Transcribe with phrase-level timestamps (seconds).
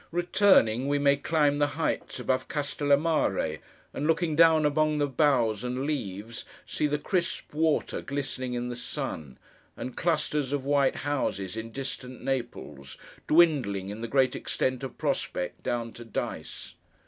[0.11, 3.59] Returning, we may climb the heights above Castel a Mare,
[3.93, 8.75] and looking down among the boughs and leaves, see the crisp water glistening in the
[8.75, 9.37] sun;
[9.77, 15.61] and clusters of white houses in distant Naples, dwindling, in the great extent of prospect,
[15.61, 16.73] down to dice.